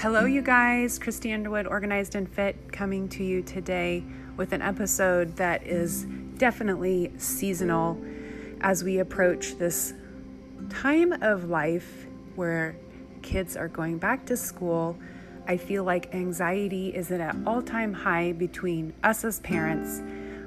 Hello, 0.00 0.26
you 0.26 0.42
guys. 0.42 0.98
Christy 0.98 1.32
Underwood, 1.32 1.66
Organized 1.66 2.16
and 2.16 2.28
Fit, 2.28 2.70
coming 2.70 3.08
to 3.08 3.24
you 3.24 3.40
today 3.40 4.04
with 4.36 4.52
an 4.52 4.60
episode 4.60 5.36
that 5.36 5.66
is 5.66 6.04
definitely 6.36 7.10
seasonal 7.16 7.98
as 8.60 8.84
we 8.84 8.98
approach 8.98 9.56
this 9.56 9.94
time 10.68 11.14
of 11.22 11.48
life 11.48 12.06
where 12.34 12.76
kids 13.22 13.56
are 13.56 13.68
going 13.68 13.96
back 13.96 14.26
to 14.26 14.36
school. 14.36 14.98
I 15.48 15.56
feel 15.56 15.82
like 15.82 16.14
anxiety 16.14 16.94
is 16.94 17.10
at 17.10 17.22
an 17.22 17.48
all 17.48 17.62
time 17.62 17.94
high 17.94 18.32
between 18.32 18.92
us 19.02 19.24
as 19.24 19.40
parents, 19.40 20.02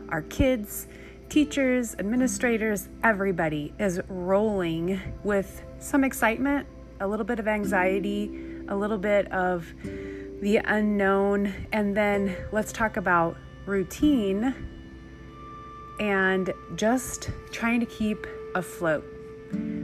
our 0.10 0.22
kids, 0.22 0.86
teachers, 1.28 1.96
administrators, 1.98 2.88
everybody 3.04 3.74
is 3.80 4.00
rolling 4.10 5.02
with 5.24 5.64
some 5.80 6.04
excitement, 6.04 6.68
a 7.00 7.08
little 7.08 7.26
bit 7.26 7.40
of 7.40 7.48
anxiety 7.48 8.49
a 8.70 8.76
little 8.76 8.98
bit 8.98 9.30
of 9.32 9.66
the 10.42 10.58
unknown, 10.58 11.54
and 11.74 11.96
then 11.96 12.36
let's 12.52 12.72
talk 12.72 12.98
about 12.98 13.36
routine 13.66 14.56
and 16.00 16.54
just 16.76 17.30
trying 17.52 17.80
to 17.82 17.86
keep 17.86 18.26
afloat. 18.56 19.04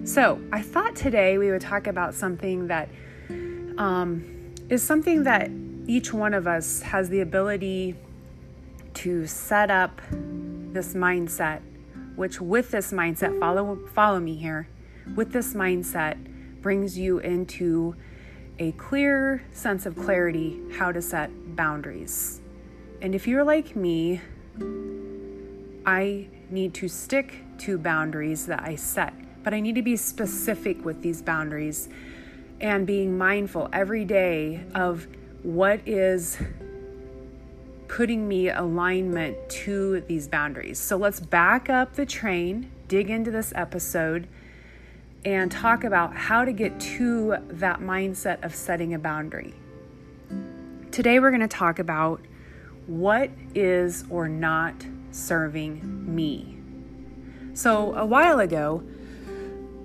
So, 0.06 0.40
I 0.52 0.62
thought 0.62 0.96
today 0.96 1.38
we 1.38 1.52
would 1.52 1.62
talk 1.62 1.88
about 1.88 2.14
something 2.14 2.68
that 2.68 2.88
um, 3.78 4.54
is 4.70 4.82
something 4.82 5.24
that 5.24 5.50
each 5.88 6.14
one 6.14 6.34
of 6.34 6.48
us 6.48 6.82
has 6.84 7.10
the 7.10 7.22
ability 7.22 7.96
to 8.94 9.28
set 9.28 9.70
up 9.70 10.02
this 10.10 10.94
mindset, 10.94 11.62
which 12.16 12.40
with 12.40 12.72
this 12.72 12.92
mindset, 12.92 13.40
follow 13.40 13.78
follow 13.94 14.20
me 14.20 14.36
here, 14.36 14.68
with 15.16 15.32
this 15.32 15.54
mindset 15.54 16.18
brings 16.62 16.98
you 16.98 17.20
into 17.20 17.96
a 18.60 18.72
clear 18.74 19.44
sense 19.52 19.86
of 19.86 19.96
clarity 19.96 20.60
how 20.78 20.92
to 20.92 21.02
set 21.02 21.30
boundaries. 21.56 22.42
And 23.02 23.14
if 23.14 23.28
you're 23.28 23.44
like 23.44 23.76
me, 23.76 24.22
I 25.86 26.28
need 26.50 26.74
to 26.76 26.88
stick 26.88 27.44
to 27.60 27.78
boundaries 27.78 28.46
that 28.46 28.62
I 28.64 28.76
set, 28.76 29.14
but 29.44 29.54
I 29.54 29.60
need 29.60 29.76
to 29.76 29.82
be 29.82 29.98
specific 29.98 30.84
with 30.86 31.02
these 31.02 31.22
boundaries 31.22 31.90
and 32.62 32.88
being 32.88 33.18
mindful 33.18 33.70
every 33.74 34.06
day 34.06 34.64
of 34.74 35.08
what 35.44 35.86
is 35.86 36.38
putting 37.88 38.28
me 38.28 38.50
alignment 38.50 39.38
to 39.50 40.02
these 40.02 40.28
boundaries. 40.28 40.80
So 40.80 40.98
let's 40.98 41.20
back 41.20 41.70
up 41.70 41.94
the 41.94 42.06
train, 42.06 42.72
dig 42.88 43.10
into 43.10 43.32
this 43.32 43.54
episode 43.56 44.28
and 45.26 45.52
talk 45.52 45.84
about 45.84 46.16
how 46.16 46.46
to 46.46 46.54
get 46.54 46.80
to 46.80 47.36
that 47.50 47.80
mindset 47.80 48.44
of 48.46 48.54
setting 48.54 48.94
a 48.94 49.00
boundary. 49.00 49.56
Today, 50.92 51.20
we're 51.20 51.32
going 51.32 51.42
to 51.42 51.48
talk 51.48 51.80
about 51.80 52.22
what 52.86 53.32
is 53.56 54.06
or 54.12 54.30
not 54.30 54.86
serving 55.10 56.16
me. 56.16 56.58
So, 57.54 57.96
a 57.96 58.06
while 58.06 58.40
ago, 58.40 58.84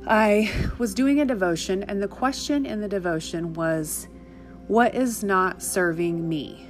I 0.07 0.53
was 0.79 0.93
doing 0.93 1.21
a 1.21 1.25
devotion, 1.25 1.83
and 1.85 2.03
the 2.03 2.09
question 2.09 2.67
in 2.67 2.81
the 2.81 2.89
devotion 2.89 3.55
was, 3.55 4.09
What 4.69 4.95
is 4.95 5.25
not 5.25 5.63
serving 5.63 6.29
me? 6.29 6.67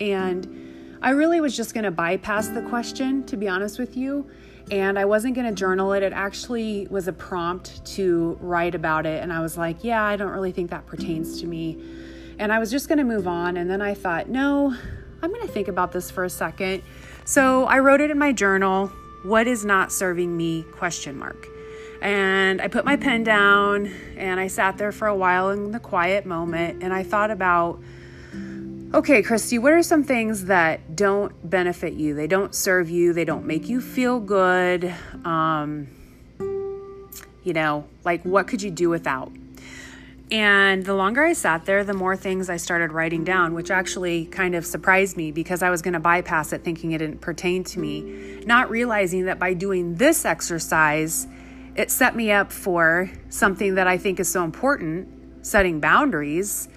And 0.00 0.98
I 1.02 1.10
really 1.10 1.40
was 1.40 1.54
just 1.54 1.74
going 1.74 1.84
to 1.84 1.90
bypass 1.90 2.48
the 2.48 2.62
question, 2.62 3.24
to 3.26 3.36
be 3.36 3.46
honest 3.46 3.78
with 3.78 3.96
you, 3.96 4.30
and 4.70 4.98
I 4.98 5.04
wasn't 5.04 5.34
going 5.34 5.46
to 5.46 5.54
journal 5.54 5.92
it. 5.92 6.02
It 6.02 6.12
actually 6.12 6.86
was 6.90 7.08
a 7.08 7.12
prompt 7.12 7.84
to 7.96 8.38
write 8.40 8.74
about 8.74 9.04
it. 9.04 9.22
And 9.22 9.32
I 9.32 9.40
was 9.40 9.58
like, 9.58 9.82
yeah, 9.82 10.02
I 10.02 10.16
don't 10.16 10.30
really 10.30 10.52
think 10.52 10.70
that 10.70 10.86
pertains 10.86 11.40
to 11.40 11.46
me. 11.46 11.78
And 12.38 12.52
I 12.52 12.58
was 12.58 12.70
just 12.70 12.88
going 12.88 12.98
to 12.98 13.04
move 13.04 13.26
on. 13.26 13.56
And 13.56 13.68
then 13.68 13.82
I 13.82 13.94
thought, 13.94 14.28
no, 14.28 14.74
I'm 15.22 15.30
going 15.30 15.46
to 15.46 15.52
think 15.52 15.68
about 15.68 15.92
this 15.92 16.10
for 16.10 16.24
a 16.24 16.30
second. 16.30 16.82
So 17.24 17.64
I 17.66 17.80
wrote 17.80 18.00
it 18.00 18.10
in 18.10 18.18
my 18.18 18.32
journal. 18.32 18.88
What 19.24 19.46
is 19.46 19.64
not 19.64 19.92
serving 19.92 20.36
me? 20.36 20.62
Question 20.72 21.18
mark. 21.18 21.46
And 22.00 22.62
I 22.62 22.68
put 22.68 22.84
my 22.84 22.96
pen 22.96 23.24
down 23.24 23.92
and 24.16 24.40
I 24.40 24.46
sat 24.46 24.78
there 24.78 24.92
for 24.92 25.06
a 25.06 25.14
while 25.14 25.50
in 25.50 25.72
the 25.72 25.80
quiet 25.80 26.24
moment 26.24 26.82
and 26.82 26.94
I 26.94 27.02
thought 27.02 27.30
about 27.30 27.78
Okay, 28.92 29.22
Christy, 29.22 29.56
what 29.56 29.72
are 29.72 29.84
some 29.84 30.02
things 30.02 30.46
that 30.46 30.96
don't 30.96 31.48
benefit 31.48 31.92
you? 31.92 32.12
They 32.12 32.26
don't 32.26 32.52
serve 32.52 32.90
you, 32.90 33.12
they 33.12 33.24
don't 33.24 33.46
make 33.46 33.68
you 33.68 33.80
feel 33.80 34.18
good. 34.18 34.92
Um, 35.24 35.86
you 37.44 37.52
know, 37.52 37.86
like 38.04 38.24
what 38.24 38.48
could 38.48 38.60
you 38.62 38.70
do 38.72 38.88
without? 38.88 39.30
And 40.32 40.84
the 40.84 40.94
longer 40.94 41.22
I 41.22 41.34
sat 41.34 41.66
there, 41.66 41.84
the 41.84 41.94
more 41.94 42.16
things 42.16 42.50
I 42.50 42.56
started 42.56 42.90
writing 42.90 43.22
down, 43.22 43.54
which 43.54 43.70
actually 43.70 44.26
kind 44.26 44.56
of 44.56 44.66
surprised 44.66 45.16
me 45.16 45.30
because 45.30 45.62
I 45.62 45.70
was 45.70 45.82
going 45.82 45.94
to 45.94 46.00
bypass 46.00 46.52
it 46.52 46.64
thinking 46.64 46.90
it 46.90 46.98
didn't 46.98 47.20
pertain 47.20 47.62
to 47.64 47.78
me, 47.78 48.42
not 48.44 48.70
realizing 48.70 49.26
that 49.26 49.38
by 49.38 49.54
doing 49.54 49.94
this 49.94 50.24
exercise, 50.24 51.28
it 51.76 51.92
set 51.92 52.16
me 52.16 52.32
up 52.32 52.50
for 52.50 53.08
something 53.28 53.76
that 53.76 53.86
I 53.86 53.98
think 53.98 54.18
is 54.18 54.28
so 54.28 54.42
important 54.42 55.46
setting 55.46 55.78
boundaries, 55.78 56.68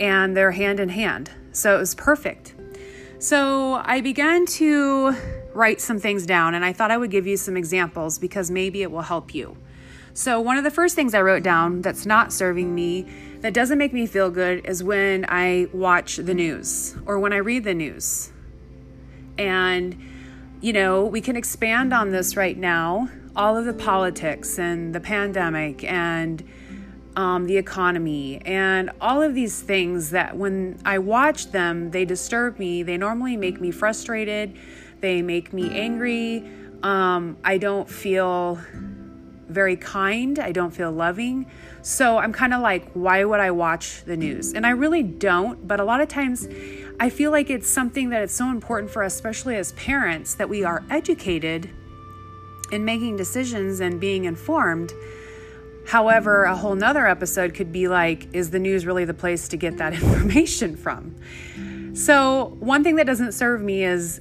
and 0.00 0.36
they're 0.36 0.50
hand 0.50 0.80
in 0.80 0.88
hand. 0.88 1.30
So 1.60 1.76
it 1.76 1.78
was 1.78 1.94
perfect. 1.94 2.54
So 3.18 3.74
I 3.84 4.00
began 4.00 4.46
to 4.46 5.14
write 5.52 5.80
some 5.80 5.98
things 5.98 6.24
down, 6.24 6.54
and 6.54 6.64
I 6.64 6.72
thought 6.72 6.90
I 6.90 6.96
would 6.96 7.10
give 7.10 7.26
you 7.26 7.36
some 7.36 7.56
examples 7.56 8.18
because 8.18 8.50
maybe 8.50 8.80
it 8.82 8.90
will 8.90 9.02
help 9.02 9.34
you. 9.34 9.58
So, 10.14 10.40
one 10.40 10.56
of 10.56 10.64
the 10.64 10.70
first 10.70 10.96
things 10.96 11.14
I 11.14 11.20
wrote 11.20 11.42
down 11.42 11.82
that's 11.82 12.06
not 12.06 12.32
serving 12.32 12.74
me, 12.74 13.06
that 13.40 13.54
doesn't 13.54 13.78
make 13.78 13.92
me 13.92 14.06
feel 14.06 14.30
good, 14.30 14.66
is 14.66 14.82
when 14.82 15.24
I 15.28 15.68
watch 15.72 16.16
the 16.16 16.34
news 16.34 16.96
or 17.06 17.18
when 17.18 17.32
I 17.32 17.36
read 17.36 17.64
the 17.64 17.74
news. 17.74 18.32
And, 19.38 19.96
you 20.60 20.72
know, 20.72 21.04
we 21.04 21.20
can 21.20 21.36
expand 21.36 21.92
on 21.92 22.10
this 22.10 22.36
right 22.36 22.56
now 22.56 23.08
all 23.36 23.56
of 23.56 23.66
the 23.66 23.72
politics 23.72 24.58
and 24.58 24.94
the 24.94 25.00
pandemic 25.00 25.84
and 25.84 26.42
um, 27.16 27.46
the 27.46 27.56
economy, 27.56 28.40
and 28.44 28.90
all 29.00 29.20
of 29.20 29.34
these 29.34 29.60
things 29.60 30.10
that 30.10 30.36
when 30.36 30.80
I 30.84 30.98
watch 30.98 31.50
them, 31.50 31.90
they 31.90 32.04
disturb 32.04 32.58
me. 32.58 32.82
They 32.82 32.96
normally 32.96 33.36
make 33.36 33.60
me 33.60 33.70
frustrated, 33.70 34.56
they 35.00 35.22
make 35.22 35.52
me 35.52 35.70
angry. 35.78 36.48
Um, 36.82 37.36
I 37.44 37.58
don't 37.58 37.88
feel 37.88 38.60
very 39.48 39.76
kind, 39.76 40.38
I 40.38 40.52
don't 40.52 40.70
feel 40.70 40.92
loving. 40.92 41.46
So 41.82 42.18
I'm 42.18 42.32
kind 42.32 42.54
of 42.54 42.60
like, 42.60 42.90
why 42.92 43.24
would 43.24 43.40
I 43.40 43.50
watch 43.50 44.04
the 44.04 44.16
news? 44.16 44.52
And 44.52 44.66
I 44.66 44.70
really 44.70 45.02
don't, 45.02 45.66
but 45.66 45.80
a 45.80 45.84
lot 45.84 46.00
of 46.00 46.08
times 46.08 46.46
I 47.00 47.10
feel 47.10 47.30
like 47.30 47.50
it's 47.50 47.68
something 47.68 48.10
that 48.10 48.22
it's 48.22 48.34
so 48.34 48.48
important 48.50 48.90
for 48.92 49.02
us, 49.02 49.14
especially 49.14 49.56
as 49.56 49.72
parents, 49.72 50.34
that 50.36 50.48
we 50.48 50.62
are 50.62 50.84
educated 50.90 51.70
in 52.70 52.84
making 52.84 53.16
decisions 53.16 53.80
and 53.80 54.00
being 54.00 54.24
informed 54.24 54.92
However, 55.90 56.44
a 56.44 56.54
whole 56.54 56.76
nother 56.76 57.04
episode 57.04 57.52
could 57.52 57.72
be 57.72 57.88
like, 57.88 58.32
is 58.32 58.50
the 58.50 58.60
news 58.60 58.86
really 58.86 59.04
the 59.04 59.12
place 59.12 59.48
to 59.48 59.56
get 59.56 59.78
that 59.78 59.92
information 60.00 60.76
from? 60.76 61.16
So, 61.96 62.56
one 62.60 62.84
thing 62.84 62.94
that 62.94 63.08
doesn't 63.08 63.32
serve 63.32 63.60
me 63.60 63.82
is 63.82 64.20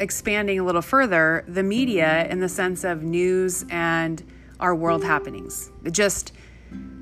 expanding 0.00 0.58
a 0.58 0.64
little 0.64 0.82
further 0.82 1.44
the 1.46 1.62
media 1.62 2.26
in 2.26 2.40
the 2.40 2.48
sense 2.48 2.82
of 2.82 3.04
news 3.04 3.64
and 3.70 4.24
our 4.58 4.74
world 4.74 5.04
happenings. 5.04 5.70
It 5.84 5.92
just, 5.92 6.32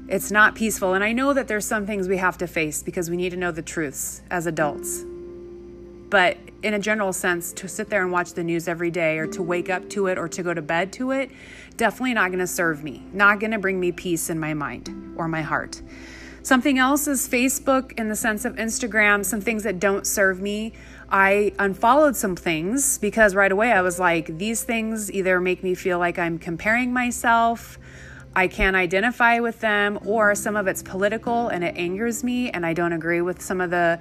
it's 0.09 0.31
not 0.31 0.57
peaceful. 0.57 0.93
And 0.93 1.03
I 1.03 1.13
know 1.13 1.33
that 1.33 1.49
there's 1.49 1.65
some 1.65 1.87
things 1.87 2.07
we 2.07 2.19
have 2.19 2.37
to 2.37 2.47
face 2.47 2.83
because 2.83 3.09
we 3.09 3.17
need 3.17 3.31
to 3.31 3.39
know 3.39 3.51
the 3.51 3.63
truths 3.63 4.21
as 4.31 4.47
adults. 4.47 5.07
But 6.13 6.37
in 6.63 6.75
a 6.75 6.79
general 6.79 7.15
sense, 7.15 7.55
to 7.55 7.67
sit 7.67 7.89
there 7.89 8.03
and 8.03 8.13
watch 8.13 8.35
the 8.35 8.45
news 8.45 8.69
every 8.69 8.91
day 8.91 9.17
or 9.17 9.27
to 9.29 9.43
wake 9.43 9.71
up 9.71 9.89
to 9.89 10.09
it 10.09 10.19
or 10.19 10.29
to 10.29 10.43
go 10.43 10.53
to 10.53 10.61
bed 10.61 10.93
to 10.93 11.13
it, 11.13 11.31
definitely 11.79 12.13
not 12.13 12.29
going 12.29 12.41
to 12.41 12.47
serve 12.47 12.85
me, 12.85 13.03
not 13.15 13.41
going 13.41 13.53
to 13.53 13.59
bring 13.59 13.81
me 13.81 13.93
peace 13.93 14.29
in 14.29 14.39
my 14.39 14.53
mind 14.53 15.15
or 15.17 15.27
my 15.27 15.41
heart. 15.41 15.81
Something 16.43 16.79
else 16.79 17.07
is 17.09 17.27
Facebook 17.27 17.99
in 17.99 18.11
the 18.11 18.15
sense 18.15 18.45
of 18.45 18.57
Instagram, 18.57 19.25
some 19.25 19.41
things 19.41 19.63
that 19.63 19.81
don't 19.81 20.07
serve 20.07 20.39
me. 20.39 20.75
I 21.09 21.55
unfollowed 21.59 22.15
some 22.15 22.37
things 22.37 22.99
because 22.99 23.35
right 23.35 23.51
away 23.51 23.73
I 23.73 23.81
was 23.81 23.99
like, 23.99 24.37
these 24.37 24.65
things 24.65 25.11
either 25.11 25.41
make 25.41 25.63
me 25.63 25.75
feel 25.75 25.99
like 25.99 26.19
I'm 26.19 26.39
comparing 26.39 26.93
myself, 26.93 27.79
I 28.37 28.49
can't 28.49 28.77
identify 28.77 29.41
with 29.41 29.61
them, 29.61 29.99
or 30.05 30.35
some 30.35 30.57
of 30.57 30.67
it's 30.67 30.83
political 30.83 31.49
and 31.49 31.65
it 31.65 31.75
angers 31.75 32.23
me 32.23 32.51
and 32.51 32.67
I 32.67 32.75
don't 32.75 32.93
agree 32.93 33.23
with 33.23 33.41
some 33.41 33.63
of 33.63 33.71
the 33.71 33.99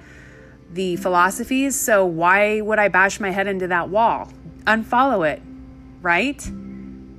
the 0.72 0.96
philosophies. 0.96 1.78
So 1.78 2.04
why 2.04 2.60
would 2.60 2.78
I 2.78 2.88
bash 2.88 3.20
my 3.20 3.30
head 3.30 3.46
into 3.46 3.68
that 3.68 3.88
wall? 3.88 4.32
Unfollow 4.66 5.28
it, 5.30 5.42
right? 6.00 6.50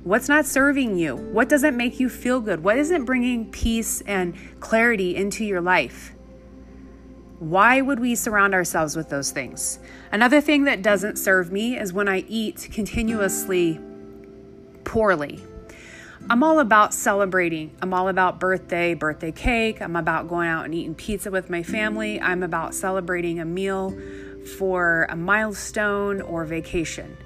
What's 0.02 0.28
not 0.28 0.44
serving 0.44 0.98
you? 0.98 1.16
What 1.16 1.48
doesn't 1.48 1.76
make 1.76 1.98
you 1.98 2.08
feel 2.08 2.40
good? 2.40 2.62
What 2.62 2.76
isn't 2.76 3.04
bringing 3.04 3.50
peace 3.50 4.02
and 4.02 4.34
clarity 4.60 5.16
into 5.16 5.44
your 5.44 5.60
life? 5.60 6.12
Why 7.38 7.80
would 7.80 8.00
we 8.00 8.14
surround 8.14 8.54
ourselves 8.54 8.96
with 8.96 9.08
those 9.08 9.30
things? 9.30 9.78
Another 10.12 10.40
thing 10.40 10.64
that 10.64 10.82
doesn't 10.82 11.16
serve 11.16 11.50
me 11.50 11.78
is 11.78 11.92
when 11.92 12.08
I 12.08 12.18
eat 12.28 12.68
continuously 12.72 13.80
poorly. 14.84 15.42
I'm 16.30 16.42
all 16.42 16.58
about 16.58 16.94
celebrating. 16.94 17.76
I'm 17.82 17.92
all 17.92 18.08
about 18.08 18.40
birthday, 18.40 18.94
birthday 18.94 19.30
cake. 19.30 19.82
I'm 19.82 19.94
about 19.94 20.26
going 20.26 20.48
out 20.48 20.64
and 20.64 20.74
eating 20.74 20.94
pizza 20.94 21.30
with 21.30 21.50
my 21.50 21.62
family. 21.62 22.18
I'm 22.18 22.42
about 22.42 22.74
celebrating 22.74 23.40
a 23.40 23.44
meal 23.44 23.94
for 24.56 25.06
a 25.10 25.16
milestone 25.16 26.22
or 26.22 26.46
vacation. 26.46 27.18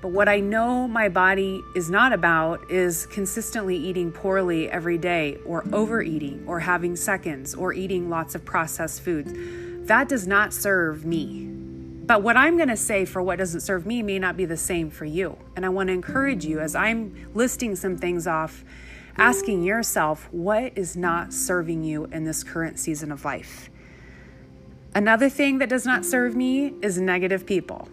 But 0.00 0.12
what 0.12 0.30
I 0.30 0.40
know 0.40 0.88
my 0.88 1.10
body 1.10 1.60
is 1.76 1.90
not 1.90 2.14
about 2.14 2.70
is 2.70 3.04
consistently 3.06 3.76
eating 3.76 4.10
poorly 4.10 4.68
every 4.70 4.96
day, 4.96 5.36
or 5.44 5.62
overeating, 5.70 6.44
or 6.46 6.58
having 6.58 6.96
seconds, 6.96 7.54
or 7.54 7.74
eating 7.74 8.08
lots 8.08 8.34
of 8.34 8.46
processed 8.46 9.02
foods. 9.02 9.30
That 9.86 10.08
does 10.08 10.26
not 10.26 10.54
serve 10.54 11.04
me. 11.04 11.51
But 12.04 12.22
what 12.22 12.36
I'm 12.36 12.56
going 12.56 12.68
to 12.68 12.76
say 12.76 13.04
for 13.04 13.22
what 13.22 13.38
doesn't 13.38 13.60
serve 13.60 13.86
me 13.86 14.02
may 14.02 14.18
not 14.18 14.36
be 14.36 14.44
the 14.44 14.56
same 14.56 14.90
for 14.90 15.04
you. 15.04 15.38
And 15.54 15.64
I 15.64 15.68
want 15.68 15.88
to 15.88 15.92
encourage 15.92 16.44
you 16.44 16.58
as 16.58 16.74
I'm 16.74 17.30
listing 17.32 17.76
some 17.76 17.96
things 17.96 18.26
off, 18.26 18.64
asking 19.16 19.62
yourself 19.62 20.28
what 20.32 20.72
is 20.76 20.96
not 20.96 21.32
serving 21.32 21.84
you 21.84 22.06
in 22.06 22.24
this 22.24 22.42
current 22.42 22.78
season 22.78 23.12
of 23.12 23.24
life. 23.24 23.70
Another 24.94 25.28
thing 25.28 25.58
that 25.58 25.68
does 25.68 25.86
not 25.86 26.04
serve 26.04 26.34
me 26.34 26.74
is 26.82 26.98
negative 26.98 27.46
people. 27.46 27.88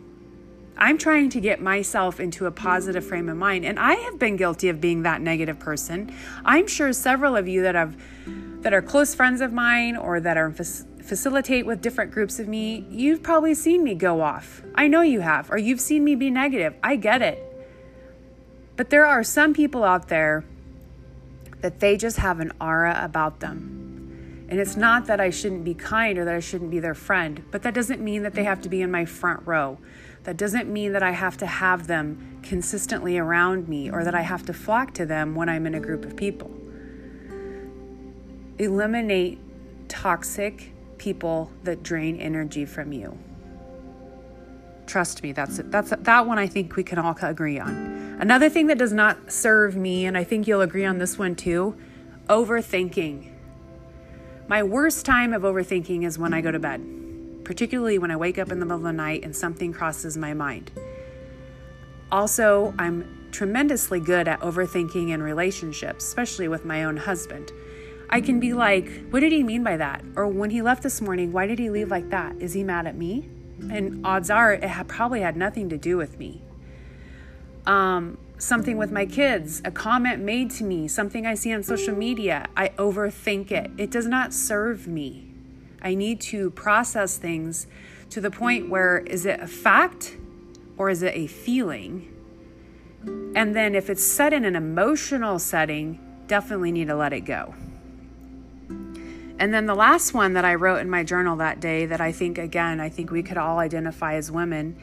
I'm 0.75 0.97
trying 0.97 1.29
to 1.31 1.41
get 1.41 1.61
myself 1.61 2.19
into 2.19 2.45
a 2.45 2.51
positive 2.51 3.05
frame 3.05 3.29
of 3.29 3.37
mind, 3.37 3.65
and 3.65 3.77
I 3.77 3.95
have 3.95 4.17
been 4.17 4.37
guilty 4.37 4.69
of 4.69 4.79
being 4.79 5.03
that 5.03 5.21
negative 5.21 5.59
person. 5.59 6.13
I'm 6.45 6.67
sure 6.67 6.93
several 6.93 7.35
of 7.35 7.47
you 7.47 7.61
that 7.63 7.75
have 7.75 7.97
that 8.61 8.73
are 8.73 8.81
close 8.81 9.15
friends 9.15 9.39
of 9.39 9.53
mine 9.53 9.95
or 9.95 10.19
that 10.19 10.37
are 10.37 10.51
facilitate 11.09 11.65
with 11.65 11.81
different 11.81 12.11
groups 12.11 12.37
of 12.37 12.47
me, 12.47 12.85
you've 12.91 13.23
probably 13.23 13.55
seen 13.55 13.83
me 13.83 13.95
go 13.95 14.21
off. 14.21 14.61
I 14.75 14.87
know 14.87 15.01
you 15.01 15.21
have, 15.21 15.49
or 15.49 15.57
you've 15.57 15.81
seen 15.81 16.03
me 16.03 16.13
be 16.13 16.29
negative. 16.29 16.75
I 16.83 16.97
get 16.97 17.23
it. 17.23 17.43
But 18.77 18.91
there 18.91 19.07
are 19.07 19.23
some 19.23 19.55
people 19.55 19.83
out 19.83 20.07
there 20.07 20.45
that 21.61 21.79
they 21.79 21.97
just 21.97 22.17
have 22.17 22.39
an 22.39 22.53
aura 22.61 22.97
about 23.03 23.39
them. 23.39 24.45
And 24.49 24.59
it's 24.59 24.77
not 24.77 25.07
that 25.07 25.19
I 25.19 25.31
shouldn't 25.31 25.63
be 25.63 25.73
kind 25.73 26.19
or 26.19 26.25
that 26.25 26.35
I 26.35 26.39
shouldn't 26.39 26.69
be 26.69 26.79
their 26.79 26.93
friend, 26.93 27.43
but 27.49 27.63
that 27.63 27.73
doesn't 27.73 28.01
mean 28.01 28.21
that 28.21 28.35
they 28.35 28.43
have 28.43 28.61
to 28.61 28.69
be 28.69 28.81
in 28.83 28.91
my 28.91 29.03
front 29.03 29.45
row. 29.47 29.79
That 30.23 30.37
doesn't 30.37 30.71
mean 30.71 30.93
that 30.93 31.01
I 31.01 31.11
have 31.11 31.37
to 31.37 31.47
have 31.47 31.87
them 31.87 32.39
consistently 32.43 33.17
around 33.17 33.67
me 33.67 33.89
or 33.89 34.03
that 34.03 34.13
I 34.13 34.21
have 34.21 34.45
to 34.45 34.53
flock 34.53 34.93
to 34.93 35.07
them 35.07 35.33
when 35.33 35.49
I'm 35.49 35.65
in 35.65 35.73
a 35.73 35.79
group 35.79 36.05
of 36.05 36.15
people. 36.15 36.51
Eliminate 38.59 39.39
toxic 39.87 40.73
people 40.99 41.51
that 41.63 41.81
drain 41.81 42.17
energy 42.17 42.65
from 42.65 42.93
you. 42.93 43.17
Trust 44.85 45.23
me, 45.23 45.31
that's 45.31 45.59
it. 45.59 45.71
That's 45.71 45.91
that 45.91 46.27
one 46.27 46.37
I 46.37 46.47
think 46.47 46.75
we 46.75 46.83
can 46.83 46.99
all 46.99 47.15
agree 47.21 47.59
on. 47.59 48.17
Another 48.19 48.49
thing 48.49 48.67
that 48.67 48.77
does 48.77 48.93
not 48.93 49.31
serve 49.31 49.75
me, 49.75 50.05
and 50.05 50.17
I 50.17 50.23
think 50.23 50.47
you'll 50.47 50.61
agree 50.61 50.85
on 50.85 50.97
this 50.97 51.17
one 51.17 51.35
too, 51.35 51.75
overthinking. 52.27 53.31
My 54.47 54.63
worst 54.63 55.05
time 55.05 55.33
of 55.33 55.43
overthinking 55.43 56.05
is 56.05 56.17
when 56.17 56.33
I 56.33 56.41
go 56.41 56.51
to 56.51 56.59
bed 56.59 56.99
particularly 57.49 57.97
when 57.97 58.11
I 58.11 58.15
wake 58.15 58.37
up 58.37 58.51
in 58.51 58.59
the 58.59 58.65
middle 58.67 58.77
of 58.77 58.83
the 58.83 58.93
night 58.93 59.23
and 59.23 59.35
something 59.35 59.73
crosses 59.73 60.15
my 60.15 60.35
mind. 60.35 60.69
Also, 62.11 62.75
I'm 62.77 63.27
tremendously 63.31 63.99
good 63.99 64.27
at 64.27 64.39
overthinking 64.41 65.09
in 65.09 65.23
relationships, 65.23 66.05
especially 66.05 66.47
with 66.47 66.63
my 66.63 66.83
own 66.83 66.95
husband. 66.95 67.51
I 68.09 68.21
can 68.21 68.39
be 68.39 68.53
like, 68.53 68.89
what 69.09 69.19
did 69.19 69.31
he 69.31 69.43
mean 69.43 69.63
by 69.63 69.77
that? 69.77 70.03
Or 70.15 70.27
when 70.27 70.49
he 70.49 70.61
left 70.61 70.81
this 70.81 70.99
morning, 70.99 71.31
why 71.31 71.45
did 71.45 71.59
he 71.59 71.69
leave 71.69 71.91
like 71.91 72.09
that? 72.09 72.35
Is 72.39 72.53
he 72.53 72.63
mad 72.63 72.87
at 72.87 72.95
me? 72.95 73.29
And 73.69 74.05
odds 74.05 74.29
are 74.29 74.53
it 74.53 74.87
probably 74.87 75.21
had 75.21 75.35
nothing 75.35 75.69
to 75.69 75.77
do 75.77 75.97
with 75.97 76.17
me. 76.17 76.41
Um, 77.65 78.17
something 78.37 78.77
with 78.77 78.91
my 78.91 79.05
kids, 79.05 79.61
a 79.63 79.71
comment 79.71 80.21
made 80.23 80.49
to 80.51 80.63
me, 80.63 80.87
something 80.87 81.27
I 81.27 81.35
see 81.35 81.53
on 81.53 81.61
social 81.61 81.95
media, 81.95 82.47
I 82.57 82.69
overthink 82.69 83.51
it. 83.51 83.69
It 83.77 83.91
does 83.91 84.07
not 84.07 84.33
serve 84.33 84.87
me. 84.87 85.29
I 85.81 85.93
need 85.93 86.19
to 86.21 86.49
process 86.51 87.17
things 87.17 87.67
to 88.09 88.21
the 88.21 88.31
point 88.31 88.69
where 88.69 88.97
is 88.97 89.25
it 89.25 89.39
a 89.39 89.47
fact 89.47 90.17
or 90.77 90.89
is 90.89 91.03
it 91.03 91.13
a 91.15 91.27
feeling? 91.27 92.11
And 93.35 93.55
then 93.55 93.75
if 93.75 93.89
it's 93.89 94.03
set 94.03 94.33
in 94.33 94.45
an 94.45 94.55
emotional 94.55 95.37
setting, 95.37 95.99
definitely 96.27 96.71
need 96.71 96.87
to 96.87 96.95
let 96.95 97.13
it 97.13 97.21
go. 97.21 97.53
And 99.39 99.53
then 99.53 99.67
the 99.67 99.75
last 99.75 100.13
one 100.13 100.33
that 100.33 100.43
I 100.43 100.55
wrote 100.55 100.81
in 100.81 100.89
my 100.89 101.05
journal 101.05 101.37
that 101.37 101.61
day 101.61 101.85
that 101.85 102.01
I 102.01 102.11
think, 102.11 102.37
again, 102.37 102.81
I 102.81 102.89
think 102.89 103.09
we 103.09 103.23
could 103.23 103.37
all 103.37 103.59
identify 103.59 104.15
as 104.15 104.29
women 104.29 104.77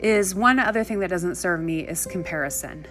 is 0.00 0.34
one 0.34 0.58
other 0.58 0.82
thing 0.82 0.98
that 0.98 1.08
doesn't 1.08 1.36
serve 1.36 1.60
me 1.60 1.86
is 1.86 2.04
comparison. 2.04 2.84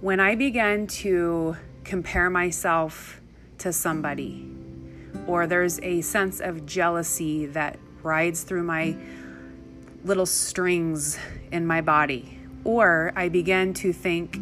When 0.00 0.18
I 0.18 0.34
began 0.34 0.86
to 0.86 1.56
compare 1.84 2.30
myself 2.30 3.20
to 3.58 3.70
somebody, 3.70 4.50
or 5.26 5.46
there's 5.46 5.78
a 5.80 6.00
sense 6.00 6.40
of 6.40 6.64
jealousy 6.64 7.44
that 7.46 7.78
rides 8.02 8.44
through 8.44 8.62
my 8.62 8.96
little 10.04 10.26
strings 10.26 11.18
in 11.52 11.66
my 11.66 11.82
body, 11.82 12.38
or 12.64 13.12
I 13.14 13.28
begin 13.28 13.74
to 13.74 13.92
think 13.92 14.38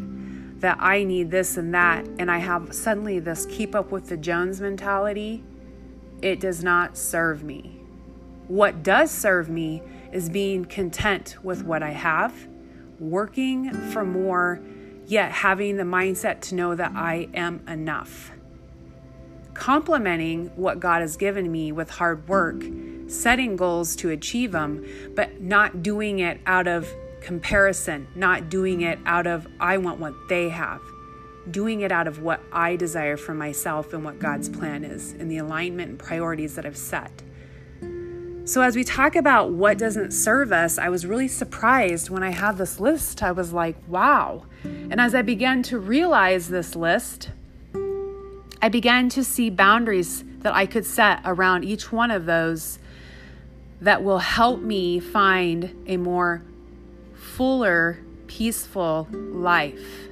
that 0.63 0.79
I 0.81 1.05
need 1.05 1.31
this 1.31 1.57
and 1.57 1.75
that, 1.75 2.07
and 2.19 2.31
I 2.31 2.39
have 2.39 2.75
suddenly 2.75 3.19
this 3.19 3.47
keep 3.47 3.75
up 3.75 3.93
with 3.93 4.09
the 4.09 4.17
Jones 4.17 4.61
mentality, 4.61 5.45
it 6.23 6.41
does 6.41 6.65
not 6.65 6.97
serve 6.97 7.43
me. 7.43 7.81
What 8.49 8.83
does 8.83 9.11
serve 9.11 9.49
me 9.49 9.83
is 10.13 10.29
being 10.29 10.65
content 10.65 11.37
with 11.43 11.65
what 11.65 11.83
I 11.83 11.91
have, 11.91 12.49
working 12.99 13.71
for 13.91 14.05
more, 14.05 14.61
yet 15.07 15.33
having 15.33 15.77
the 15.77 15.85
mindset 15.85 16.41
to 16.43 16.55
know 16.55 16.75
that 16.75 16.93
I 16.95 17.29
am 17.35 17.67
enough 17.69 18.33
complementing 19.55 20.47
what 20.57 20.81
God 20.81 21.01
has 21.01 21.17
given 21.17 21.51
me 21.51 21.73
with 21.73 21.91
hard 21.91 22.27
work, 22.29 22.65
setting 23.07 23.57
goals 23.57 23.95
to 23.97 24.11
achieve 24.11 24.53
them, 24.53 24.85
but 25.15 25.41
not 25.41 25.83
doing 25.83 26.21
it 26.21 26.41
out 26.47 26.67
of 26.67 26.93
comparison, 27.23 28.09
not 28.15 28.49
doing 28.49 28.83
it 28.83 28.99
out 29.07 29.27
of, 29.27 29.47
I 29.61 29.79
want 29.79 30.01
what 30.01 30.15
they 30.29 30.49
have, 30.51 30.81
doing 31.51 31.81
it 31.81 31.93
out 31.93 32.07
of 32.07 32.21
what 32.21 32.41
I 32.53 32.77
desire 32.77 33.17
for 33.17 33.35
myself 33.35 33.93
and 33.93 34.05
what 34.05 34.19
God's 34.19 34.49
plan 34.49 34.85
is 34.85 35.13
and 35.13 35.31
the 35.31 35.39
alignment 35.39 35.91
and 35.91 35.99
priorities 35.99 36.55
that 36.57 36.67
I've 36.67 36.77
set. 36.77 37.23
So, 38.45 38.61
as 38.61 38.75
we 38.75 38.83
talk 38.83 39.15
about 39.15 39.53
what 39.53 39.79
doesn't 39.79 40.11
serve 40.11 40.53
us, 40.53 40.77
I 40.77 40.89
was 40.89 41.07
really 41.07 41.29
surprised 41.29 42.11
when 42.11 42.25
I 42.25 42.31
had 42.31 42.59
this 42.59 42.81
list. 42.81 43.23
I 43.23 43.31
was 43.31 43.53
like, 43.53 43.77
wow. 43.87 44.47
And 44.65 45.01
as 45.01 45.15
I 45.15 45.23
began 45.23 45.63
to 45.65 45.79
realize 45.79 46.49
this 46.49 46.75
list, 46.75 47.31
I 48.61 48.69
began 48.69 49.09
to 49.11 49.23
see 49.23 49.49
boundaries 49.49 50.25
that 50.41 50.55
I 50.55 50.67
could 50.67 50.85
set 50.85 51.21
around 51.25 51.65
each 51.65 51.93
one 51.93 52.11
of 52.11 52.27
those 52.27 52.81
that 53.81 54.03
will 54.03 54.19
help 54.19 54.61
me 54.61 54.99
find 54.99 55.85
a 55.87 55.97
more 55.97 56.43
fuller, 57.23 57.99
peaceful 58.27 59.09
life. 59.13 60.09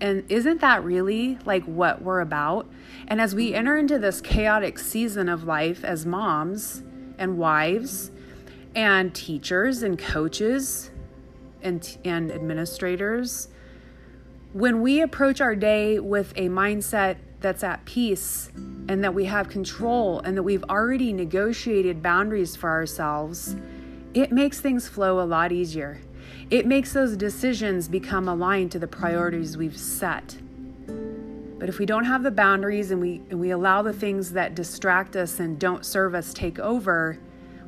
And 0.00 0.24
isn't 0.28 0.60
that 0.60 0.84
really 0.84 1.38
like 1.46 1.64
what 1.64 2.02
we're 2.02 2.20
about? 2.20 2.68
And 3.08 3.20
as 3.20 3.34
we 3.34 3.54
enter 3.54 3.78
into 3.78 3.98
this 3.98 4.20
chaotic 4.20 4.78
season 4.78 5.28
of 5.28 5.44
life 5.44 5.84
as 5.84 6.04
moms 6.04 6.82
and 7.18 7.38
wives 7.38 8.10
and 8.74 9.14
teachers 9.14 9.82
and 9.82 9.98
coaches 9.98 10.90
and, 11.62 11.96
and 12.04 12.30
administrators, 12.30 13.48
when 14.52 14.82
we 14.82 15.00
approach 15.00 15.40
our 15.40 15.54
day 15.54 15.98
with 15.98 16.32
a 16.36 16.48
mindset 16.48 17.16
that's 17.40 17.62
at 17.62 17.84
peace 17.84 18.50
and 18.88 19.04
that 19.04 19.14
we 19.14 19.26
have 19.26 19.48
control 19.48 20.20
and 20.20 20.36
that 20.36 20.42
we've 20.42 20.64
already 20.64 21.12
negotiated 21.12 22.02
boundaries 22.02 22.56
for 22.56 22.70
ourselves, 22.70 23.56
it 24.16 24.32
makes 24.32 24.60
things 24.60 24.88
flow 24.88 25.20
a 25.20 25.26
lot 25.26 25.52
easier. 25.52 26.00
It 26.48 26.66
makes 26.66 26.94
those 26.94 27.18
decisions 27.18 27.86
become 27.86 28.28
aligned 28.28 28.72
to 28.72 28.78
the 28.78 28.86
priorities 28.86 29.58
we've 29.58 29.76
set. 29.76 30.38
But 31.58 31.68
if 31.68 31.78
we 31.78 31.84
don't 31.84 32.06
have 32.06 32.22
the 32.22 32.30
boundaries 32.30 32.90
and 32.90 32.98
we, 32.98 33.20
and 33.28 33.38
we 33.38 33.50
allow 33.50 33.82
the 33.82 33.92
things 33.92 34.32
that 34.32 34.54
distract 34.54 35.16
us 35.16 35.38
and 35.38 35.58
don't 35.58 35.84
serve 35.84 36.14
us 36.14 36.32
take 36.32 36.58
over, 36.58 37.18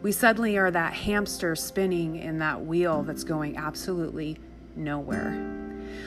we 0.01 0.11
suddenly 0.11 0.57
are 0.57 0.71
that 0.71 0.95
hamster 0.95 1.55
spinning 1.55 2.17
in 2.17 2.39
that 2.39 2.65
wheel 2.65 3.03
that's 3.03 3.25
going 3.25 3.59
absolutely 3.59 4.39
nowhere. 4.75 5.37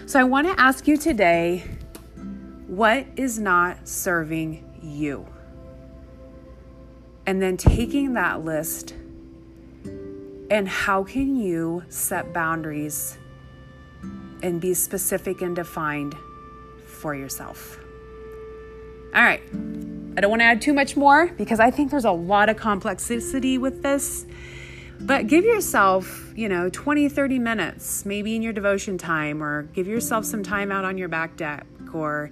So 0.07 0.19
I 0.19 0.23
want 0.23 0.47
to 0.47 0.59
ask 0.59 0.87
you 0.87 0.97
today 0.97 1.63
what 2.65 3.05
is 3.15 3.37
not 3.37 3.87
serving 3.87 4.79
you? 4.81 5.27
And 7.27 7.39
then 7.39 7.57
taking 7.57 8.13
that 8.13 8.43
list 8.43 8.95
and 10.51 10.67
how 10.67 11.01
can 11.01 11.37
you 11.37 11.81
set 11.87 12.33
boundaries 12.33 13.17
and 14.43 14.59
be 14.59 14.73
specific 14.73 15.41
and 15.41 15.55
defined 15.55 16.13
for 16.85 17.15
yourself? 17.15 17.79
All 19.15 19.23
right. 19.23 19.41
I 20.17 20.19
don't 20.19 20.29
want 20.29 20.41
to 20.41 20.45
add 20.45 20.61
too 20.61 20.73
much 20.73 20.97
more 20.97 21.27
because 21.27 21.61
I 21.61 21.71
think 21.71 21.89
there's 21.89 22.05
a 22.05 22.11
lot 22.11 22.49
of 22.49 22.57
complexity 22.57 23.57
with 23.57 23.81
this. 23.81 24.25
But 24.99 25.27
give 25.27 25.45
yourself, 25.45 26.33
you 26.35 26.49
know, 26.49 26.69
20, 26.69 27.07
30 27.07 27.39
minutes, 27.39 28.05
maybe 28.05 28.35
in 28.35 28.41
your 28.41 28.53
devotion 28.53 28.97
time, 28.97 29.41
or 29.41 29.63
give 29.63 29.87
yourself 29.87 30.25
some 30.25 30.43
time 30.43 30.69
out 30.69 30.83
on 30.83 30.97
your 30.97 31.07
back 31.07 31.37
deck, 31.37 31.65
or 31.93 32.29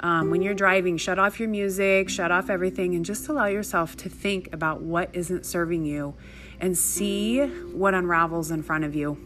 um, 0.00 0.30
when 0.30 0.40
you're 0.40 0.54
driving, 0.54 0.96
shut 0.98 1.18
off 1.18 1.40
your 1.40 1.48
music, 1.48 2.08
shut 2.08 2.30
off 2.30 2.48
everything, 2.48 2.94
and 2.94 3.04
just 3.04 3.28
allow 3.28 3.46
yourself 3.46 3.96
to 3.98 4.08
think 4.08 4.52
about 4.54 4.82
what 4.82 5.10
isn't 5.12 5.44
serving 5.44 5.84
you 5.84 6.14
and 6.60 6.76
see 6.76 7.44
what 7.46 7.94
unravels 7.94 8.50
in 8.50 8.62
front 8.62 8.84
of 8.84 8.94
you. 8.94 9.18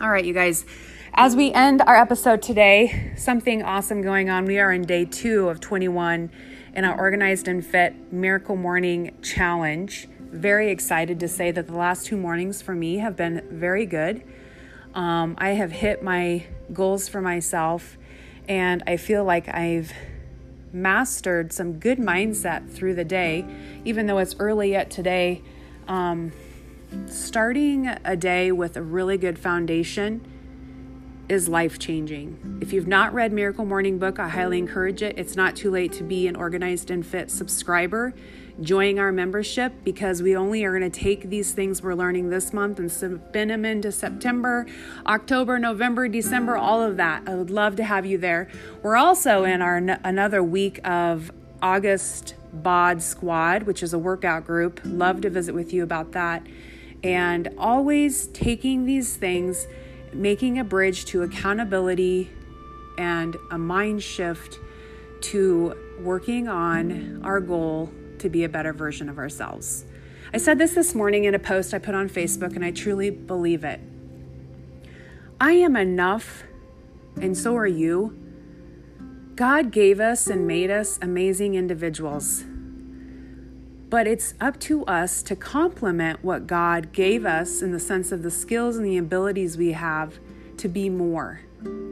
All 0.00 0.10
right, 0.10 0.24
you 0.24 0.34
guys, 0.34 0.64
as 1.14 1.34
we 1.34 1.52
end 1.52 1.82
our 1.82 1.96
episode 1.96 2.42
today, 2.42 3.12
something 3.16 3.62
awesome 3.62 4.02
going 4.02 4.30
on. 4.30 4.44
We 4.44 4.58
are 4.58 4.72
in 4.72 4.82
day 4.82 5.04
two 5.04 5.48
of 5.48 5.60
21 5.60 6.30
in 6.74 6.84
our 6.84 6.96
Organized 6.96 7.48
and 7.48 7.64
Fit 7.64 8.12
Miracle 8.12 8.54
Morning 8.54 9.16
Challenge. 9.22 10.08
Very 10.20 10.70
excited 10.70 11.18
to 11.20 11.26
say 11.26 11.50
that 11.50 11.66
the 11.66 11.74
last 11.74 12.06
two 12.06 12.16
mornings 12.16 12.62
for 12.62 12.74
me 12.74 12.98
have 12.98 13.16
been 13.16 13.42
very 13.50 13.86
good. 13.86 14.22
Um, 14.94 15.34
I 15.38 15.50
have 15.50 15.72
hit 15.72 16.02
my 16.02 16.46
goals 16.72 17.08
for 17.08 17.20
myself, 17.20 17.96
and 18.48 18.82
I 18.86 18.96
feel 18.96 19.24
like 19.24 19.48
I've 19.48 19.92
mastered 20.72 21.52
some 21.52 21.80
good 21.80 21.98
mindset 21.98 22.70
through 22.70 22.94
the 22.94 23.04
day, 23.04 23.44
even 23.84 24.06
though 24.06 24.18
it's 24.18 24.36
early 24.38 24.70
yet 24.72 24.90
today. 24.90 25.42
Um, 25.88 26.32
starting 27.06 27.88
a 28.04 28.16
day 28.16 28.52
with 28.52 28.76
a 28.76 28.82
really 28.82 29.18
good 29.18 29.38
foundation 29.38 30.26
is 31.28 31.48
life 31.48 31.78
changing. 31.78 32.58
If 32.62 32.72
you've 32.72 32.86
not 32.86 33.12
read 33.12 33.32
Miracle 33.32 33.64
Morning 33.66 33.98
Book, 33.98 34.18
I 34.18 34.28
highly 34.28 34.58
encourage 34.58 35.02
it. 35.02 35.18
It's 35.18 35.36
not 35.36 35.56
too 35.56 35.70
late 35.70 35.92
to 35.94 36.02
be 36.02 36.26
an 36.26 36.36
organized 36.36 36.90
and 36.90 37.04
fit 37.04 37.30
subscriber. 37.30 38.14
Join 38.60 38.98
our 38.98 39.12
membership 39.12 39.72
because 39.84 40.22
we 40.22 40.34
only 40.34 40.64
are 40.64 40.76
going 40.76 40.90
to 40.90 41.00
take 41.00 41.28
these 41.28 41.52
things 41.52 41.82
we're 41.82 41.94
learning 41.94 42.30
this 42.30 42.52
month 42.52 42.78
and 42.78 42.90
spin 42.90 43.48
them 43.48 43.64
into 43.64 43.92
September, 43.92 44.66
October, 45.06 45.58
November, 45.58 46.08
December, 46.08 46.56
all 46.56 46.82
of 46.82 46.96
that. 46.96 47.22
I 47.28 47.34
would 47.34 47.50
love 47.50 47.76
to 47.76 47.84
have 47.84 48.04
you 48.06 48.18
there. 48.18 48.48
We're 48.82 48.96
also 48.96 49.44
in 49.44 49.62
our 49.62 49.76
another 49.76 50.42
week 50.42 50.80
of 50.88 51.30
August 51.62 52.34
BOD 52.52 53.02
Squad, 53.02 53.64
which 53.64 53.82
is 53.82 53.92
a 53.92 53.98
workout 53.98 54.46
group. 54.46 54.80
Love 54.84 55.20
to 55.22 55.30
visit 55.30 55.54
with 55.54 55.72
you 55.72 55.82
about 55.82 56.12
that. 56.12 56.46
And 57.02 57.48
always 57.58 58.26
taking 58.28 58.84
these 58.84 59.16
things 59.16 59.66
making 60.12 60.58
a 60.58 60.64
bridge 60.64 61.04
to 61.06 61.22
accountability 61.22 62.30
and 62.96 63.36
a 63.50 63.58
mind 63.58 64.02
shift 64.02 64.58
to 65.20 65.76
working 66.00 66.48
on 66.48 67.20
our 67.24 67.40
goal 67.40 67.92
to 68.18 68.28
be 68.28 68.44
a 68.44 68.48
better 68.48 68.72
version 68.72 69.08
of 69.08 69.18
ourselves. 69.18 69.84
I 70.32 70.38
said 70.38 70.58
this 70.58 70.74
this 70.74 70.94
morning 70.94 71.24
in 71.24 71.34
a 71.34 71.38
post 71.38 71.72
I 71.72 71.78
put 71.78 71.94
on 71.94 72.08
Facebook, 72.08 72.54
and 72.54 72.64
I 72.64 72.70
truly 72.70 73.10
believe 73.10 73.64
it. 73.64 73.80
I 75.40 75.52
am 75.52 75.76
enough, 75.76 76.42
and 77.20 77.36
so 77.36 77.56
are 77.56 77.66
you. 77.66 78.18
God 79.38 79.70
gave 79.70 80.00
us 80.00 80.26
and 80.26 80.48
made 80.48 80.68
us 80.68 80.98
amazing 81.00 81.54
individuals. 81.54 82.42
But 83.88 84.08
it's 84.08 84.34
up 84.40 84.58
to 84.62 84.84
us 84.86 85.22
to 85.22 85.36
complement 85.36 86.24
what 86.24 86.48
God 86.48 86.90
gave 86.90 87.24
us 87.24 87.62
in 87.62 87.70
the 87.70 87.78
sense 87.78 88.10
of 88.10 88.24
the 88.24 88.32
skills 88.32 88.76
and 88.76 88.84
the 88.84 88.96
abilities 88.96 89.56
we 89.56 89.70
have 89.70 90.18
to 90.56 90.66
be 90.66 90.90
more. 90.90 91.42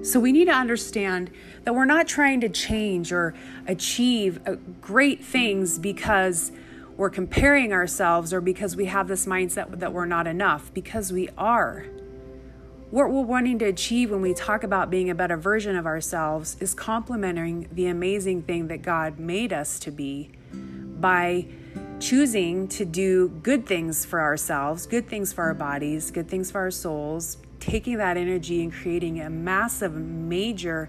So 0.02 0.18
we 0.18 0.32
need 0.32 0.46
to 0.46 0.54
understand 0.54 1.30
that 1.62 1.72
we're 1.72 1.84
not 1.84 2.08
trying 2.08 2.40
to 2.40 2.48
change 2.48 3.12
or 3.12 3.32
achieve 3.68 4.40
uh, 4.44 4.56
great 4.80 5.24
things 5.24 5.78
because 5.78 6.50
we're 6.96 7.10
comparing 7.10 7.72
ourselves 7.72 8.32
or 8.32 8.40
because 8.40 8.74
we 8.74 8.86
have 8.86 9.06
this 9.06 9.24
mindset 9.24 9.78
that 9.78 9.92
we're 9.92 10.04
not 10.04 10.26
enough, 10.26 10.74
because 10.74 11.12
we 11.12 11.28
are. 11.38 11.86
What 12.96 13.10
we're 13.10 13.20
wanting 13.20 13.58
to 13.58 13.66
achieve 13.66 14.10
when 14.10 14.22
we 14.22 14.32
talk 14.32 14.64
about 14.64 14.88
being 14.88 15.10
a 15.10 15.14
better 15.14 15.36
version 15.36 15.76
of 15.76 15.84
ourselves 15.84 16.56
is 16.60 16.72
complementing 16.72 17.68
the 17.70 17.88
amazing 17.88 18.44
thing 18.44 18.68
that 18.68 18.80
God 18.80 19.18
made 19.18 19.52
us 19.52 19.78
to 19.80 19.90
be 19.90 20.30
by 20.98 21.44
choosing 22.00 22.68
to 22.68 22.86
do 22.86 23.28
good 23.42 23.66
things 23.66 24.06
for 24.06 24.22
ourselves, 24.22 24.86
good 24.86 25.10
things 25.10 25.30
for 25.30 25.44
our 25.44 25.52
bodies, 25.52 26.10
good 26.10 26.26
things 26.26 26.50
for 26.50 26.60
our 26.60 26.70
souls, 26.70 27.36
taking 27.60 27.98
that 27.98 28.16
energy 28.16 28.62
and 28.62 28.72
creating 28.72 29.20
a 29.20 29.28
massive, 29.28 29.94
major, 29.94 30.88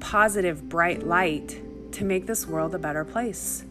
positive, 0.00 0.70
bright 0.70 1.06
light 1.06 1.60
to 1.92 2.06
make 2.06 2.26
this 2.26 2.46
world 2.46 2.74
a 2.74 2.78
better 2.78 3.04
place. 3.04 3.66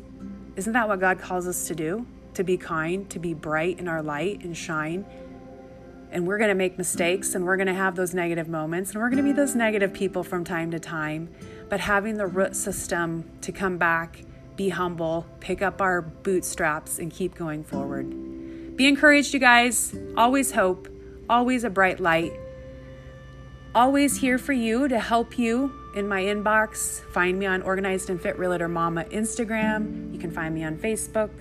Isn't 0.56 0.74
that 0.74 0.88
what 0.88 1.00
God 1.00 1.18
calls 1.18 1.48
us 1.48 1.68
to 1.68 1.74
do? 1.74 2.06
To 2.36 2.44
be 2.44 2.58
kind, 2.58 3.10
to 3.10 3.18
be 3.18 3.34
bright 3.34 3.80
in 3.80 3.88
our 3.88 4.04
light 4.04 4.44
and 4.44 4.56
shine. 4.56 5.04
And 6.13 6.25
we're 6.25 6.38
going 6.38 6.50
to 6.50 6.55
make 6.55 6.77
mistakes 6.77 7.36
and 7.36 7.43
we're 7.43 7.58
going 7.58 7.67
to 7.67 7.74
have 7.74 7.98
those 7.98 8.13
negative 8.13 8.48
moments 8.48 8.91
and 8.91 9.01
we're 9.01 9.10
going 9.10 9.17
to 9.17 9.24
be 9.24 9.34
those 9.34 9.55
negative 9.55 9.91
people 9.91 10.24
from 10.24 10.46
time 10.46 10.72
to 10.72 10.79
time. 10.79 11.29
But 11.70 11.82
having 11.82 12.15
the 12.15 12.27
root 12.27 12.55
system 12.55 13.29
to 13.41 13.51
come 13.51 13.77
back 13.77 14.24
be 14.55 14.70
humble, 14.70 15.25
pick 15.39 15.62
up 15.62 15.82
our 15.82 16.01
bootstraps, 16.01 17.00
and 17.00 17.12
keep 17.12 17.36
going 17.36 17.63
forward. 17.63 18.75
Be 18.75 18.88
encouraged, 18.88 19.34
you 19.34 19.39
guys. 19.39 19.96
Always 20.15 20.51
hope, 20.51 20.88
always 21.29 21.63
a 21.63 21.70
bright 21.70 22.00
light. 22.00 22.34
Always 23.75 24.17
here 24.17 24.38
for 24.38 24.53
you 24.53 24.88
to 24.88 25.00
help 25.00 25.39
you 25.39 25.74
in 25.96 26.08
my 26.08 26.22
inbox. 26.22 27.01
Find 27.12 27.39
me 27.39 27.48
on 27.48 27.63
Organized 27.63 28.10
and 28.12 28.22
Fit 28.22 28.38
Realtor 28.38 28.67
Mama 28.67 29.05
Instagram. 29.05 30.13
You 30.13 30.20
can 30.20 30.29
find 30.29 30.53
me 30.53 30.63
on 30.63 30.77
Facebook. 30.77 31.32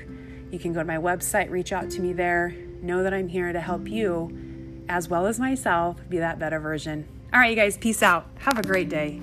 You 0.50 0.58
can 0.58 0.72
go 0.72 0.80
to 0.80 0.86
my 0.86 0.96
website, 0.96 1.50
reach 1.50 1.72
out 1.72 1.90
to 1.90 2.00
me 2.00 2.12
there. 2.12 2.54
Know 2.80 3.02
that 3.02 3.12
I'm 3.12 3.28
here 3.28 3.52
to 3.52 3.60
help 3.60 3.88
you, 3.88 4.41
as 4.92 5.08
well 5.08 5.26
as 5.26 5.40
myself, 5.40 5.96
be 6.11 6.18
that 6.18 6.38
better 6.38 6.61
version. 6.61 7.08
All 7.32 7.40
right, 7.40 7.49
you 7.49 7.56
guys, 7.56 7.78
peace 7.78 8.02
out. 8.02 8.26
Have 8.40 8.58
a 8.58 8.62
great 8.62 8.90
day. 8.90 9.20